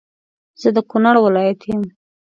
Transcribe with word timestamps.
زه 0.61 0.69
د 0.75 0.77
کونړ 0.89 1.15
ولایت 1.25 1.61
يم 1.71 1.81